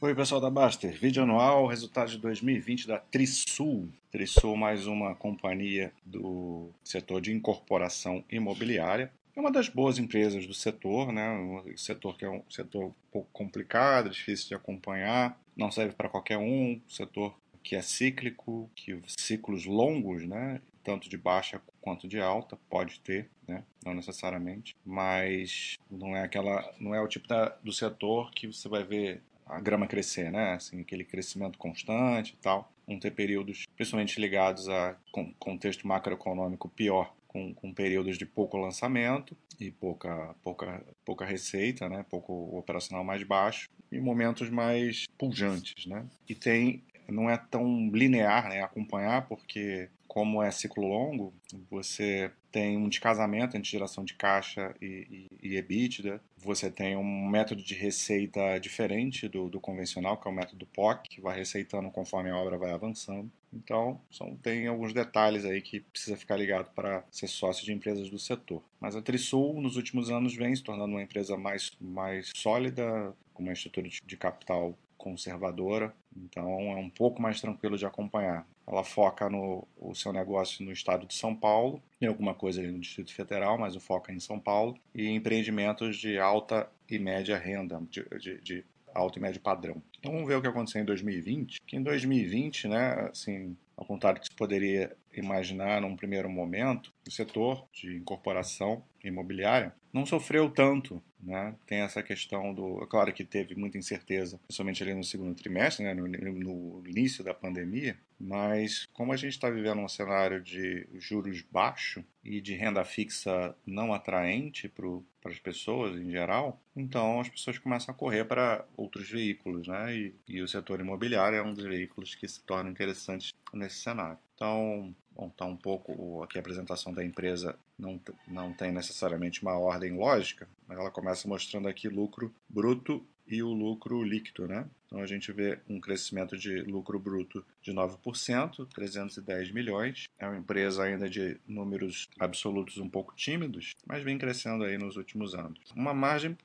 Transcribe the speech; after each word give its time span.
Oi, 0.00 0.14
pessoal 0.14 0.40
da 0.40 0.48
Baster. 0.48 0.96
Vídeo 0.96 1.24
anual, 1.24 1.66
resultado 1.66 2.08
de 2.08 2.18
2020 2.18 2.86
da 2.86 2.98
Trisul. 2.98 3.88
Trisul, 4.12 4.56
mais 4.56 4.86
uma 4.86 5.12
companhia 5.16 5.92
do 6.06 6.70
setor 6.84 7.20
de 7.20 7.32
incorporação 7.32 8.22
imobiliária. 8.30 9.10
É 9.34 9.40
uma 9.40 9.50
das 9.50 9.68
boas 9.68 9.98
empresas 9.98 10.46
do 10.46 10.54
setor, 10.54 11.10
né? 11.10 11.28
Um 11.28 11.76
setor 11.76 12.16
que 12.16 12.24
é 12.24 12.30
um 12.30 12.44
setor 12.48 12.84
um 12.84 12.94
pouco 13.10 13.28
complicado, 13.32 14.08
difícil 14.08 14.46
de 14.46 14.54
acompanhar, 14.54 15.36
não 15.56 15.68
serve 15.68 15.96
para 15.96 16.08
qualquer 16.08 16.38
um, 16.38 16.80
setor 16.86 17.36
que 17.60 17.74
é 17.74 17.82
cíclico, 17.82 18.70
que 18.76 19.02
ciclos 19.18 19.66
longos, 19.66 20.24
né? 20.24 20.60
Tanto 20.84 21.08
de 21.08 21.18
baixa 21.18 21.60
quanto 21.80 22.06
de 22.06 22.20
alta, 22.20 22.56
pode 22.70 23.00
ter, 23.00 23.28
né? 23.48 23.64
Não 23.84 23.94
necessariamente, 23.94 24.76
mas 24.86 25.76
não 25.90 26.16
é 26.16 26.22
aquela, 26.22 26.72
não 26.78 26.94
é 26.94 27.00
o 27.00 27.08
tipo 27.08 27.26
da, 27.26 27.48
do 27.64 27.72
setor 27.72 28.30
que 28.30 28.46
você 28.46 28.68
vai 28.68 28.84
ver 28.84 29.22
a 29.48 29.60
grama 29.60 29.86
crescer, 29.86 30.30
né? 30.30 30.54
Assim, 30.54 30.80
aquele 30.80 31.04
crescimento 31.04 31.58
constante 31.58 32.34
e 32.34 32.42
tal. 32.42 32.70
Vão 32.86 32.98
ter 32.98 33.10
períodos, 33.10 33.66
principalmente 33.76 34.20
ligados 34.20 34.68
a 34.68 34.96
contexto 35.38 35.86
macroeconômico 35.86 36.68
pior, 36.68 37.14
com, 37.26 37.52
com, 37.52 37.72
períodos 37.72 38.16
de 38.16 38.24
pouco 38.24 38.56
lançamento 38.56 39.36
e 39.60 39.70
pouca, 39.70 40.34
pouca, 40.42 40.82
pouca 41.04 41.24
receita, 41.24 41.88
né? 41.88 42.04
pouco 42.08 42.56
operacional 42.56 43.04
mais 43.04 43.22
baixo, 43.22 43.68
e 43.92 44.00
momentos 44.00 44.48
mais 44.48 45.06
pujantes. 45.18 45.86
Né? 45.86 46.06
E 46.28 46.34
tem, 46.34 46.82
não 47.08 47.28
é 47.28 47.36
tão 47.36 47.90
linear 47.90 48.48
né, 48.48 48.62
acompanhar, 48.62 49.26
porque 49.26 49.88
como 50.06 50.42
é 50.42 50.50
ciclo 50.50 50.88
longo, 50.88 51.32
você 51.70 52.30
tem 52.50 52.78
um 52.78 52.88
descasamento 52.88 53.56
entre 53.56 53.70
geração 53.70 54.04
de 54.04 54.14
caixa 54.14 54.74
e, 54.80 55.28
e, 55.40 55.50
e 55.50 55.56
EBITDA, 55.56 56.20
você 56.38 56.70
tem 56.70 56.96
um 56.96 57.28
método 57.28 57.62
de 57.62 57.74
receita 57.74 58.58
diferente 58.58 59.28
do, 59.28 59.50
do, 59.50 59.60
convencional, 59.60 60.16
que 60.16 60.26
é 60.26 60.30
o 60.30 60.34
método 60.34 60.66
POC, 60.66 61.08
que 61.08 61.20
vai 61.20 61.36
receitando 61.36 61.90
conforme 61.90 62.30
a 62.30 62.36
obra 62.36 62.56
vai 62.56 62.72
avançando. 62.72 63.30
Então, 63.52 64.00
são, 64.10 64.34
tem 64.36 64.66
alguns 64.66 64.92
detalhes 64.92 65.44
aí 65.44 65.60
que 65.60 65.80
precisa 65.80 66.16
ficar 66.16 66.36
ligado 66.36 66.70
para 66.74 67.04
ser 67.10 67.28
sócio 67.28 67.64
de 67.64 67.72
empresas 67.72 68.08
do 68.08 68.18
setor. 68.18 68.62
Mas 68.80 68.96
a 68.96 69.02
Trisul, 69.02 69.60
nos 69.60 69.76
últimos 69.76 70.10
anos, 70.10 70.34
vem 70.34 70.56
se 70.56 70.62
tornando 70.62 70.92
uma 70.92 71.02
empresa 71.02 71.36
mais, 71.36 71.70
mais 71.80 72.30
sólida, 72.34 73.14
com 73.34 73.42
uma 73.42 73.52
estrutura 73.52 73.88
de, 73.88 74.00
de 74.04 74.16
capital 74.16 74.76
conservadora, 74.98 75.94
então 76.14 76.46
é 76.72 76.76
um 76.76 76.90
pouco 76.90 77.22
mais 77.22 77.40
tranquilo 77.40 77.78
de 77.78 77.86
acompanhar. 77.86 78.46
Ela 78.66 78.84
foca 78.84 79.30
no 79.30 79.66
o 79.78 79.94
seu 79.94 80.12
negócio 80.12 80.64
no 80.64 80.72
estado 80.72 81.06
de 81.06 81.14
São 81.14 81.34
Paulo, 81.34 81.82
tem 81.98 82.08
alguma 82.08 82.34
coisa 82.34 82.60
ali 82.60 82.70
no 82.70 82.80
Distrito 82.80 83.14
Federal, 83.14 83.56
mas 83.56 83.74
o 83.74 83.80
foco 83.80 84.10
é 84.10 84.14
em 84.14 84.20
São 84.20 84.38
Paulo, 84.38 84.76
e 84.94 85.08
empreendimentos 85.08 85.96
de 85.96 86.18
alta 86.18 86.68
e 86.90 86.98
média 86.98 87.38
renda, 87.38 87.80
de, 87.88 88.04
de, 88.18 88.40
de 88.42 88.64
alto 88.94 89.18
e 89.18 89.22
médio 89.22 89.40
padrão. 89.40 89.80
Então 89.98 90.12
vamos 90.12 90.28
ver 90.28 90.36
o 90.36 90.42
que 90.42 90.48
aconteceu 90.48 90.82
em 90.82 90.84
2020. 90.84 91.60
Que 91.66 91.76
em 91.76 91.82
2020, 91.82 92.68
né, 92.68 93.08
assim, 93.10 93.56
ao 93.76 93.84
contrário 93.84 94.18
do 94.18 94.22
que 94.22 94.28
se 94.28 94.36
poderia 94.36 94.96
imaginar 95.16 95.80
num 95.80 95.96
primeiro 95.96 96.28
momento, 96.28 96.92
o 97.06 97.10
setor 97.10 97.64
de 97.72 97.96
incorporação 97.96 98.82
imobiliária 99.02 99.74
não 99.92 100.04
sofreu 100.04 100.50
tanto, 100.50 101.02
né? 101.20 101.54
Tem 101.66 101.80
essa 101.80 102.02
questão 102.02 102.54
do, 102.54 102.82
é 102.82 102.86
claro 102.86 103.12
que 103.12 103.24
teve 103.24 103.54
muita 103.54 103.78
incerteza, 103.78 104.38
principalmente 104.46 104.82
ali 104.82 104.94
no 104.94 105.04
segundo 105.04 105.34
trimestre, 105.34 105.84
né? 105.84 105.94
no, 105.94 106.06
no 106.06 106.82
início 106.86 107.24
da 107.24 107.34
pandemia, 107.34 107.96
mas 108.18 108.86
como 108.92 109.12
a 109.12 109.16
gente 109.16 109.32
está 109.32 109.48
vivendo 109.48 109.80
um 109.80 109.88
cenário 109.88 110.40
de 110.42 110.86
juros 110.94 111.42
baixos 111.42 112.04
e 112.24 112.40
de 112.40 112.54
renda 112.54 112.84
fixa 112.84 113.54
não 113.64 113.92
atraente 113.92 114.68
para 114.68 115.30
as 115.30 115.38
pessoas 115.38 115.96
em 116.00 116.10
geral, 116.10 116.60
então 116.74 117.20
as 117.20 117.28
pessoas 117.28 117.58
começam 117.58 117.94
a 117.94 117.96
correr 117.96 118.24
para 118.24 118.64
outros 118.76 119.08
veículos, 119.10 119.68
né? 119.68 119.96
E, 119.96 120.14
e 120.26 120.42
o 120.42 120.48
setor 120.48 120.80
imobiliário 120.80 121.38
é 121.38 121.42
um 121.42 121.54
dos 121.54 121.64
veículos 121.64 122.14
que 122.14 122.26
se 122.26 122.42
torna 122.42 122.70
interessante 122.70 123.34
nesse 123.52 123.76
cenário. 123.76 124.18
Então, 124.34 124.94
bom, 125.14 125.28
tá 125.30 125.44
um 125.44 125.56
pouco 125.56 126.22
aqui 126.22 126.38
a 126.38 126.40
apresentação 126.40 126.92
da 126.92 127.04
empresa 127.04 127.58
não, 127.78 128.00
não 128.26 128.52
tem 128.52 128.72
necessariamente 128.72 129.42
uma 129.42 129.58
ordem 129.58 129.96
lógica, 129.96 130.48
mas 130.66 130.78
ela 130.78 130.90
começa 130.90 131.28
mostrando 131.28 131.68
aqui 131.68 131.88
lucro 131.88 132.34
bruto 132.48 133.04
e 133.26 133.42
o 133.42 133.52
lucro 133.52 134.02
líquido, 134.02 134.48
né? 134.48 134.66
Então 134.86 135.00
a 135.00 135.06
gente 135.06 135.30
vê 135.32 135.58
um 135.68 135.78
crescimento 135.78 136.36
de 136.36 136.62
lucro 136.62 136.98
bruto 136.98 137.44
de 137.60 137.72
9%, 137.72 138.66
310 138.72 139.52
milhões. 139.52 140.08
É 140.18 140.26
uma 140.26 140.38
empresa 140.38 140.84
ainda 140.84 141.08
de 141.10 141.38
números 141.46 142.08
absolutos 142.18 142.78
um 142.78 142.88
pouco 142.88 143.14
tímidos, 143.14 143.74
mas 143.86 144.02
vem 144.02 144.16
crescendo 144.16 144.64
aí 144.64 144.78
nos 144.78 144.96
últimos 144.96 145.34
anos. 145.34 145.58
Uma 145.76 145.92
margem, 145.92 146.36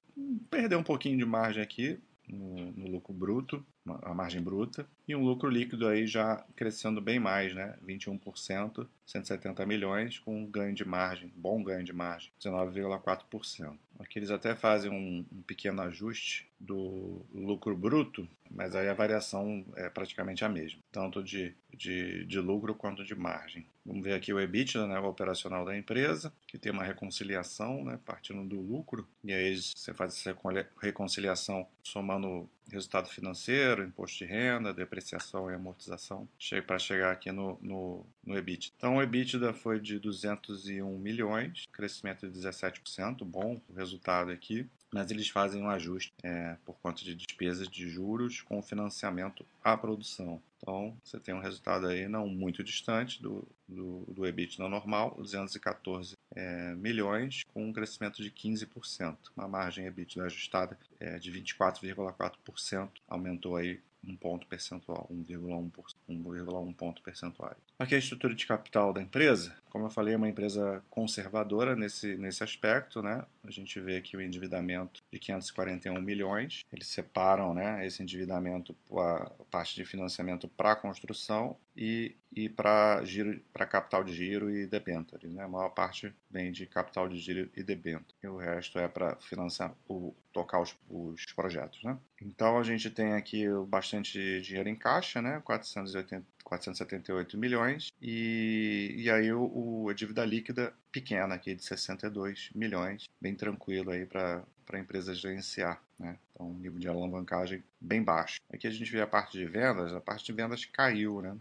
perdeu 0.49 0.77
um 0.77 0.83
pouquinho 0.83 1.17
de 1.17 1.25
margem 1.25 1.63
aqui, 1.63 1.97
no, 2.27 2.71
no, 2.71 2.87
lucro 2.87 3.13
bruto, 3.13 3.65
a 4.01 4.13
margem 4.13 4.41
bruta, 4.41 4.87
e 5.07 5.15
um 5.15 5.23
lucro 5.23 5.49
líquido 5.49 5.87
aí 5.87 6.07
já 6.07 6.43
crescendo 6.55 7.01
bem 7.01 7.19
mais, 7.19 7.53
né? 7.53 7.75
21%, 7.85 8.87
170 9.05 9.65
milhões, 9.65 10.19
com 10.19 10.43
um 10.43 10.45
ganho 10.45 10.73
de 10.73 10.85
margem, 10.85 11.31
bom 11.35 11.61
ganho 11.61 11.83
de 11.83 11.91
margem, 11.91 12.31
19,4%. 12.41 13.77
Aqui 13.99 14.19
eles 14.19 14.31
até 14.31 14.55
fazem 14.55 14.89
um, 14.89 15.25
um, 15.31 15.41
pequeno 15.41 15.81
ajuste 15.81 16.47
do 16.59 17.21
lucro 17.33 17.75
bruto, 17.75 18.27
mas 18.49 18.75
aí 18.75 18.87
a 18.87 18.93
variação 18.93 19.65
é 19.75 19.89
praticamente 19.89 20.43
a 20.43 20.49
mesma, 20.49 20.79
tanto 20.91 21.21
de, 21.23 21.53
de, 21.73 22.25
de 22.25 22.39
lucro 22.39 22.73
quanto 22.73 23.03
de 23.03 23.13
margem. 23.13 23.65
Vamos 23.85 24.03
ver 24.03 24.13
aqui 24.13 24.33
o 24.33 24.39
EBITDA, 24.39 24.87
né, 24.87 24.99
o 24.99 25.05
operacional 25.05 25.65
da 25.65 25.77
empresa, 25.77 26.33
que 26.47 26.57
tem 26.57 26.71
uma 26.71 26.83
reconciliação, 26.83 27.83
né, 27.83 27.99
partindo 28.05 28.43
do 28.47 28.59
lucro, 28.59 29.07
e 29.23 29.33
aí 29.33 29.55
você 29.57 29.93
faz 29.93 30.13
essa 30.13 30.35
reconciliação 30.81 31.67
somando 31.83 32.49
resultado 32.69 33.09
financeiro, 33.09 33.83
imposto 33.83 34.19
de 34.19 34.25
renda, 34.25 34.73
depreciação 34.73 35.49
e 35.49 35.53
amortização, 35.53 36.27
para 36.65 36.79
chegar 36.79 37.11
aqui 37.11 37.31
no, 37.31 37.57
no, 37.61 38.05
no 38.25 38.37
EBITDA. 38.37 38.73
Então, 38.75 38.97
o 38.97 39.01
EBITDA 39.01 39.53
foi 39.53 39.79
de 39.79 39.99
201 39.99 40.97
milhões, 40.97 41.65
crescimento 41.71 42.29
de 42.29 42.39
17%, 42.39 43.23
bom 43.23 43.61
o 43.69 43.73
resultado 43.73 44.31
aqui 44.31 44.69
mas 44.93 45.09
eles 45.09 45.27
fazem 45.27 45.61
um 45.61 45.69
ajuste 45.69 46.13
é, 46.23 46.55
por 46.63 46.75
conta 46.81 47.03
de 47.03 47.15
despesas 47.15 47.67
de 47.67 47.89
juros 47.89 48.41
com 48.41 48.61
financiamento 48.61 49.45
à 49.63 49.75
produção. 49.75 50.41
Então, 50.57 50.95
você 51.03 51.19
tem 51.19 51.33
um 51.33 51.41
resultado 51.41 51.87
aí 51.87 52.07
não 52.07 52.25
muito 52.27 52.63
distante 52.63 53.21
do, 53.21 53.45
do, 53.67 54.05
do 54.07 54.25
EBITDA 54.25 54.69
normal, 54.69 55.15
214 55.17 56.15
é, 56.33 56.73
milhões, 56.75 57.43
com 57.53 57.65
um 57.65 57.73
crescimento 57.73 58.23
de 58.23 58.31
15%. 58.31 59.17
Uma 59.35 59.47
margem 59.47 59.85
EBITDA 59.87 60.23
ajustada 60.23 60.77
é, 60.99 61.19
de 61.19 61.31
24,4%, 61.31 62.89
aumentou 63.09 63.57
aí 63.57 63.81
um 64.05 64.15
ponto 64.15 64.45
percentual, 64.47 65.09
1,1 65.11 66.73
ponto 66.75 67.01
percentual. 67.01 67.55
Aqui 67.79 67.93
é 67.93 67.97
a 67.97 67.99
estrutura 67.99 68.35
de 68.35 68.45
capital 68.45 68.93
da 68.93 69.01
empresa. 69.01 69.55
Como 69.69 69.85
eu 69.85 69.89
falei, 69.89 70.13
é 70.13 70.17
uma 70.17 70.29
empresa 70.29 70.83
conservadora 70.89 71.75
nesse, 71.75 72.15
nesse 72.17 72.43
aspecto, 72.43 73.01
né? 73.01 73.25
A 73.43 73.51
gente 73.51 73.79
vê 73.79 73.97
aqui 73.97 74.15
o 74.15 74.21
endividamento 74.21 75.01
de 75.11 75.19
541 75.19 75.99
milhões. 76.01 76.63
Eles 76.71 76.87
separam, 76.87 77.53
né, 77.53 77.85
esse 77.85 78.03
endividamento 78.03 78.75
a 78.97 79.31
parte 79.49 79.75
de 79.75 79.85
financiamento 79.85 80.47
para 80.47 80.75
construção 80.75 81.57
e, 81.75 82.15
e 82.31 82.49
para 82.49 83.03
giro, 83.03 83.39
para 83.51 83.65
capital 83.65 84.03
de 84.03 84.13
giro 84.13 84.49
e 84.49 84.67
debêntures, 84.67 85.31
né? 85.31 85.43
A 85.43 85.47
maior 85.47 85.69
parte 85.69 86.13
vem 86.29 86.51
de 86.51 86.65
capital 86.65 87.09
de 87.09 87.17
giro 87.17 87.49
e 87.55 87.63
debênture. 87.63 88.15
E 88.21 88.27
o 88.27 88.37
resto 88.37 88.77
é 88.79 88.87
para 88.87 89.15
financiar 89.17 89.73
o 89.87 90.13
tocar 90.31 90.59
os, 90.61 90.75
os 90.89 91.25
projetos, 91.33 91.83
né? 91.83 91.97
Então 92.21 92.57
a 92.57 92.63
gente 92.63 92.89
tem 92.89 93.13
aqui 93.13 93.45
bastante 93.67 94.41
dinheiro 94.41 94.69
em 94.69 94.75
caixa, 94.75 95.21
né? 95.21 95.41
480, 95.43 96.25
478 96.43 97.37
milhões 97.37 97.91
e, 98.01 98.93
e 98.97 99.09
aí 99.09 99.31
o, 99.31 99.43
o, 99.43 99.89
a 99.89 99.93
dívida 99.93 100.25
líquida 100.25 100.73
pequena 100.91 101.35
aqui 101.35 101.55
de 101.55 101.63
62 101.63 102.49
milhões, 102.53 103.07
bem 103.21 103.35
tranquilo 103.35 103.91
aí 103.91 104.05
para 104.05 104.43
para 104.65 104.79
empresas 104.79 105.19
gerenciar. 105.19 105.81
Né? 105.99 106.17
Então, 106.33 106.49
um 106.49 106.57
nível 106.57 106.79
de 106.79 106.87
alavancagem 106.87 107.63
bem 107.79 108.01
baixo. 108.01 108.39
Aqui 108.51 108.67
a 108.67 108.71
gente 108.71 108.91
vê 108.91 109.01
a 109.01 109.07
parte 109.07 109.37
de 109.37 109.45
vendas, 109.45 109.93
a 109.93 110.01
parte 110.01 110.25
de 110.25 110.33
vendas 110.33 110.65
caiu, 110.65 111.21
né? 111.21 111.37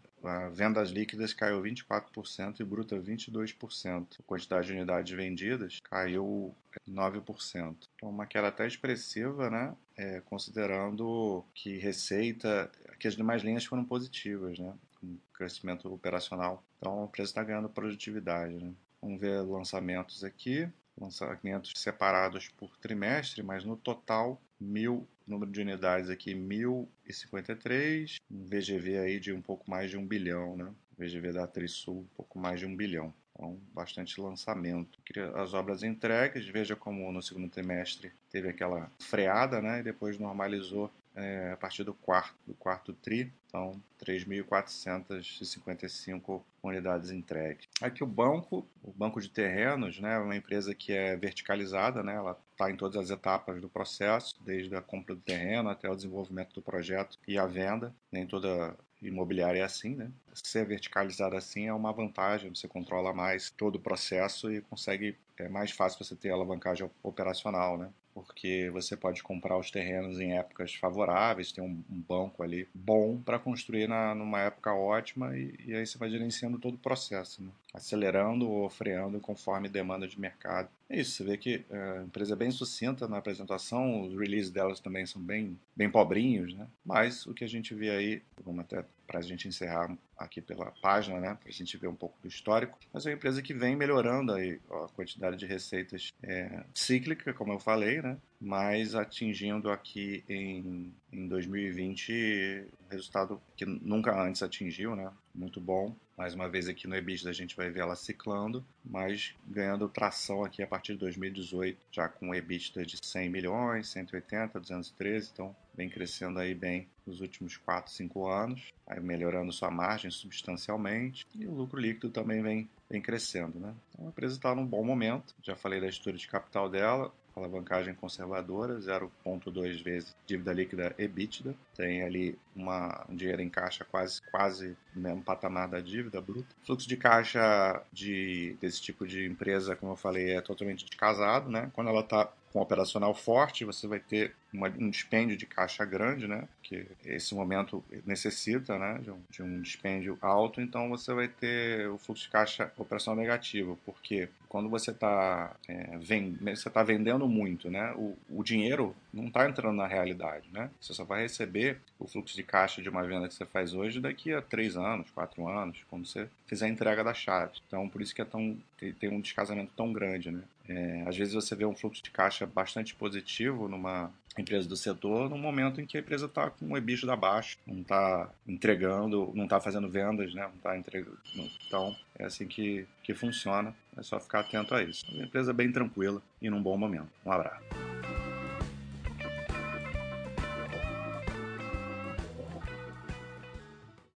Vendas 0.53 0.91
líquidas 0.91 1.33
caiu 1.33 1.63
24% 1.63 2.61
e 2.61 2.65
bruta 2.65 2.97
22%. 2.97 4.07
A 4.21 4.23
quantidade 4.25 4.67
de 4.67 4.73
unidades 4.73 5.13
vendidas 5.17 5.81
caiu 5.83 6.55
9%. 6.89 7.77
Então, 7.97 8.11
uma 8.11 8.27
queda 8.27 8.49
até 8.49 8.67
expressiva, 8.67 9.51
né? 9.51 9.75
É, 9.97 10.21
considerando 10.21 11.45
que 11.55 11.79
receita, 11.79 12.71
que 12.99 13.09
as 13.09 13.17
demais 13.17 13.43
linhas 13.43 13.65
foram 13.65 13.85
positivas, 13.85 14.59
né? 14.59 14.75
Com 15.01 15.17
crescimento 15.35 15.93
operacional. 15.93 16.63
Então, 16.79 17.03
a 17.03 17.05
empresa 17.07 17.31
está 17.31 17.43
ganhando 17.43 17.69
produtividade, 17.69 18.55
né? 18.55 18.73
Vamos 19.01 19.21
ver 19.21 19.41
lançamentos 19.41 20.23
aqui 20.23 20.69
lançamentos 21.01 21.73
separados 21.77 22.49
por 22.49 22.77
trimestre, 22.79 23.43
mas 23.43 23.65
no 23.65 23.77
total, 23.77 24.41
mil, 24.61 25.07
número 25.27 25.51
de 25.51 25.61
unidades 25.61 26.11
aqui, 26.11 26.35
1.053, 26.35 28.17
um 28.31 28.45
VGV 28.45 28.99
aí 28.99 29.21
de 29.21 29.33
um 29.33 29.41
pouco 29.41 29.71
mais 29.71 29.91
de 29.91 29.97
um 29.97 30.07
bilhão, 30.07 30.57
né? 30.57 30.73
VGV 30.99 31.33
da 31.33 31.47
Trisul, 31.47 32.01
um 32.01 32.17
pouco 32.17 32.39
mais 32.39 32.61
de 32.61 32.67
um 32.67 32.77
bilhão. 32.77 33.13
Então, 33.35 33.59
bastante 33.73 34.21
lançamento. 34.21 34.99
As 35.35 35.55
obras 35.55 35.83
entregues, 35.83 36.47
veja 36.47 36.77
como 36.77 37.11
no 37.11 37.23
segundo 37.23 37.49
trimestre 37.49 38.13
teve 38.31 38.49
aquela 38.49 38.91
freada, 38.99 39.61
né? 39.61 39.81
E 39.81 39.83
depois 39.83 40.19
normalizou 40.19 40.93
é, 41.15 41.53
a 41.53 41.57
partir 41.57 41.85
do 41.85 41.95
quarto, 41.95 42.35
do 42.47 42.55
quarto 42.55 42.93
TRI, 42.95 43.33
então 43.47 43.81
3.455 44.03 46.43
unidades 46.63 47.11
entregues. 47.11 47.69
Aqui 47.81 48.03
o 48.03 48.07
banco, 48.07 48.67
o 48.83 48.91
banco 48.93 49.21
de 49.21 49.29
terrenos, 49.29 50.01
né, 50.01 50.15
é 50.15 50.19
uma 50.19 50.37
empresa 50.37 50.75
que 50.75 50.93
é 50.93 51.15
verticalizada, 51.17 52.03
né, 52.03 52.15
ela 52.15 52.39
está 52.53 52.71
em 52.71 52.77
todas 52.77 52.97
as 52.97 53.11
etapas 53.11 53.61
do 53.61 53.69
processo, 53.69 54.41
desde 54.45 54.75
a 54.75 54.81
compra 54.81 55.15
do 55.15 55.21
terreno 55.21 55.69
até 55.69 55.91
o 55.91 55.95
desenvolvimento 55.95 56.55
do 56.55 56.63
projeto 56.63 57.19
e 57.27 57.37
a 57.39 57.47
venda. 57.47 57.95
Nem 58.11 58.27
toda 58.27 58.75
imobiliária 59.03 59.61
é 59.61 59.65
assim, 59.65 59.97
né? 59.97 60.11
Ser 60.33 60.65
verticalizado 60.65 61.37
assim 61.37 61.67
é 61.67 61.75
uma 61.75 61.93
vantagem, 61.93 62.55
você 62.55 62.69
controla 62.69 63.13
mais 63.13 63.51
todo 63.51 63.75
o 63.77 63.81
processo 63.81 64.53
e 64.53 64.63
consegue, 64.63 65.19
é 65.37 65.49
mais 65.49 65.73
fácil 65.73 66.05
você 66.05 66.15
ter 66.15 66.31
alavancagem 66.31 66.89
operacional, 67.03 67.77
né? 67.77 67.91
Porque 68.15 68.71
você 68.73 68.97
pode 68.97 69.23
comprar 69.23 69.57
os 69.59 69.71
terrenos 69.71 70.21
em 70.21 70.37
épocas 70.37 70.75
favoráveis, 70.75 71.53
tem 71.53 71.63
um, 71.63 71.83
banco 71.89 72.43
ali 72.43 72.69
bom 72.75 73.19
para 73.19 73.39
construir 73.39 73.89
na, 73.89 74.15
numa 74.15 74.41
época 74.41 74.75
ótima 74.75 75.37
e, 75.37 75.55
e, 75.67 75.75
aí 75.75 75.87
você 75.87 75.97
vai 75.97 76.11
gerenciando 76.11 76.59
todo 76.59 76.75
o 76.75 76.79
processo, 76.79 77.43
né? 77.43 77.51
acelerando 77.73 78.49
ou 78.49 78.69
freando 78.69 79.19
conforme 79.19 79.69
demanda 79.69 80.07
de 80.07 80.21
mercado. 80.21 80.69
É 80.91 81.01
isso, 81.01 81.13
você 81.13 81.25
vê 81.25 81.37
que 81.39 81.65
é, 81.71 81.99
a 81.99 82.03
empresa 82.03 82.35
é 82.35 82.37
bem 82.37 82.51
sucinta 82.51 83.09
na 83.09 83.19
apresentação, 83.19 84.03
os 84.03 84.19
releases 84.19 84.51
delas 84.51 84.81
também 84.81 85.07
são 85.07 85.23
bem, 85.23 85.59
bem 85.75 85.89
pobrinhos, 85.89 86.55
né? 86.55 86.67
mas 86.85 87.25
o 87.27 87.33
que 87.33 87.45
a 87.45 87.49
gente 87.49 87.75
vê 87.75 87.91
aí, 87.91 88.23
vamos 88.45 88.61
até 88.61 88.85
para 89.07 89.19
a 89.19 89.23
gente 89.23 89.47
encerrar 89.47 89.95
aqui 90.17 90.41
pela 90.41 90.73
página, 90.81 91.21
né, 91.21 91.37
para 91.39 91.49
a 91.49 91.53
gente 91.53 91.77
ver 91.77 91.89
um 91.89 91.95
pouco 91.95 92.17
do 92.23 92.29
histórico. 92.29 92.79
Mas 92.93 93.05
é 93.05 93.11
uma 93.11 93.17
empresa 93.17 93.43
que 93.43 93.53
vem 93.53 93.77
melhorando 93.77 94.33
aí 94.33 94.59
a 94.71 94.89
quantidade 94.95 95.37
de 95.37 95.47
receitas 95.47 96.13
é, 96.23 96.65
cíclica, 96.75 97.35
como 97.35 97.53
eu 97.53 97.59
falei, 97.59 98.01
né, 98.03 98.19
mas 98.41 98.95
atingindo 98.95 99.71
aqui 99.71 100.25
em, 100.29 100.93
em 101.13 101.29
2020 101.29 102.67
um 102.85 102.91
resultado 102.91 103.41
que 103.57 103.65
nunca 103.65 104.21
antes 104.21 104.43
atingiu, 104.43 104.97
né, 104.97 105.11
muito 105.35 105.61
bom. 105.61 105.95
Mais 106.17 106.35
uma 106.35 106.49
vez 106.49 106.69
aqui 106.69 106.87
no 106.87 106.95
EBITDA 106.95 107.31
a 107.31 107.33
gente 107.33 107.57
vai 107.57 107.71
ver 107.71 107.81
ela 107.81 107.97
ciclando, 107.97 108.65
mas 108.85 109.35
ganhando 109.47 109.89
tração 109.89 110.45
aqui 110.45 110.63
a 110.63 110.67
partir 110.67 110.93
de 110.93 110.99
2018, 110.99 111.79
já 111.91 112.09
com 112.09 112.35
EBITDA 112.35 112.85
de 112.85 112.99
100 113.03 113.31
milhões, 113.31 113.89
180, 113.89 114.61
213, 114.61 115.31
então 115.33 115.57
vem 115.75 115.89
crescendo 115.89 116.39
aí 116.39 116.55
bem 116.55 116.87
nos 117.07 117.21
últimos 117.21 117.57
4, 117.57 117.91
5 117.93 118.29
anos, 118.29 118.73
aí 118.87 119.01
melhorando 119.01 119.53
sua 119.53 119.71
margem 119.71 120.11
substancialmente 120.11 121.27
e 121.35 121.47
o 121.47 121.55
lucro 121.55 121.81
líquido 121.81 122.11
também 122.11 122.43
vem, 122.43 122.69
vem 122.91 123.01
crescendo. 123.01 123.59
Né? 123.59 123.75
Então 123.93 124.07
a 124.07 124.09
empresa 124.11 124.37
está 124.37 124.55
num 124.55 124.67
bom 124.67 124.85
momento, 124.85 125.35
já 125.43 125.57
falei 125.57 125.81
da 125.81 125.89
estrutura 125.89 126.17
de 126.17 126.29
capital 126.29 126.69
dela, 126.69 127.13
alavancagem 127.41 127.95
conservadora, 127.95 128.79
0,2 128.79 129.83
vezes 129.83 130.15
dívida 130.27 130.53
líquida 130.53 130.95
EBITDA. 130.99 131.55
Tem 131.75 132.03
ali 132.03 132.39
uma, 132.55 133.05
um 133.09 133.17
dinheiro 133.17 133.43
em 133.43 133.49
caixa 133.49 133.85
quase, 133.85 134.21
quase 134.31 134.77
mesmo 134.95 135.23
patamar 135.23 135.69
da 135.69 135.81
dívida 135.81 136.21
bruta. 136.21 136.55
Fluxo 136.65 136.89
de 136.89 136.97
caixa 136.97 137.83
de, 137.93 138.57
desse 138.61 138.81
tipo 138.81 139.07
de 139.07 139.27
empresa, 139.27 139.77
como 139.77 139.93
eu 139.93 139.97
falei, 139.97 140.33
é 140.33 140.41
totalmente 140.41 140.85
descasado. 140.85 141.51
Né? 141.51 141.71
Quando 141.75 141.89
ela 141.89 142.01
está 142.01 142.31
com 142.53 142.61
operacional 142.61 143.15
forte, 143.15 143.65
você 143.65 143.87
vai 143.87 143.99
ter 143.99 144.35
uma, 144.53 144.69
um 144.69 144.91
dispêndio 144.91 145.37
de 145.37 145.47
caixa 145.47 145.85
grande, 145.85 146.27
né? 146.27 146.47
Que 146.63 146.87
esse 147.05 147.35
momento 147.35 147.83
necessita, 148.05 148.79
né? 148.79 148.99
De 149.03 149.11
um, 149.11 149.21
de 149.31 149.43
um 149.43 149.61
dispêndio 149.61 150.19
alto, 150.21 150.61
então 150.61 150.89
você 150.89 151.13
vai 151.15 151.29
ter 151.29 151.89
o 151.89 151.99
fluxo 151.99 152.25
de 152.25 152.31
caixa 152.31 152.73
operacional 152.77 153.21
negativo, 153.21 153.79
porque 153.85 154.29
quando 154.49 154.69
você 154.69 154.91
está 154.91 155.57
é, 155.67 155.97
vend, 155.99 156.37
você 156.55 156.69
tá 156.69 156.83
vendendo 156.83 157.27
muito, 157.27 157.71
né? 157.71 157.95
O, 157.97 158.15
o 158.29 158.45
dinheiro 158.45 158.95
não 159.13 159.29
está 159.29 159.49
entrando 159.49 159.77
na 159.77 159.87
realidade, 159.87 160.47
né? 160.53 160.71
Você 160.79 160.93
só 160.93 161.05
vai 161.05 161.23
receber 161.23 161.79
o 161.99 162.07
fluxo 162.07 162.37
de 162.37 162.43
caixa 162.43 162.83
de 162.83 162.89
uma 162.91 163.03
venda 163.03 163.29
que 163.29 163.35
você 163.35 163.47
faz 163.47 163.73
hoje 163.73 163.99
daqui 164.01 164.33
a 164.33 164.43
três 164.43 164.77
anos, 164.77 165.11
quatro 165.11 165.49
anos, 165.49 165.83
quando 165.89 166.07
você 166.07 166.29
fizer 166.47 166.67
a 166.67 166.69
entrega 166.69 167.03
da 167.03 167.15
chave. 167.15 167.53
Então, 167.67 167.89
por 167.89 168.03
isso 168.03 168.15
que 168.15 168.21
é 168.21 168.27
tão, 168.27 168.59
tem 169.01 169.09
um 169.09 169.23
descasamento 169.23 169.73
tão 169.75 169.91
grande, 169.91 170.31
né? 170.31 170.43
É, 170.69 171.05
às 171.07 171.17
vezes 171.17 171.35
você 171.35 171.57
vê 171.57 171.65
um 171.65 171.75
fluxo 171.75 172.03
de 172.03 172.11
caixa 172.11 172.47
bastante 172.47 172.95
positivo 172.95 173.69
numa 173.69 174.13
empresa 174.41 174.69
do 174.69 174.77
setor 174.77 175.29
no 175.29 175.37
momento 175.37 175.81
em 175.81 175.87
que 175.87 175.97
a 175.97 176.01
empresa 176.01 176.27
está 176.27 176.51
com 176.51 176.73
o 176.73 176.77
EBITDA 176.77 177.13
abaixo, 177.13 177.59
não 177.67 177.81
está 177.81 178.31
entregando, 178.47 179.31
não 179.35 179.45
está 179.45 179.61
fazendo 179.61 179.89
vendas, 179.89 180.33
né? 180.35 180.43
não 180.43 180.55
está 180.55 180.77
entregando. 180.77 181.19
Então, 181.67 181.95
é 182.19 182.25
assim 182.25 182.47
que, 182.47 182.87
que 183.03 183.15
funciona. 183.15 183.75
É 183.97 184.03
só 184.03 184.19
ficar 184.19 184.41
atento 184.41 184.75
a 184.75 184.83
isso. 184.83 185.05
É 185.11 185.15
uma 185.15 185.25
empresa 185.25 185.53
bem 185.53 185.71
tranquila 185.71 186.23
e 186.41 186.49
num 186.49 186.63
bom 186.63 186.77
momento. 186.79 187.11
Um 187.27 187.33
abraço. 187.33 187.92